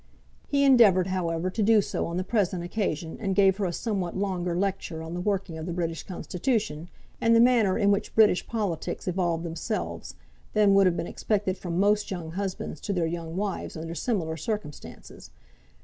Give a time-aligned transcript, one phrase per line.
[0.47, 4.17] He endeavoured, however, to do so on the present occasion, and gave her a somewhat
[4.17, 6.89] longer lecture on the working of the British Constitution,
[7.21, 10.15] and the manner in which British politics evolved themselves,
[10.53, 14.37] than would have been expected from most young husbands to their young wives under similar
[14.37, 15.29] circumstances.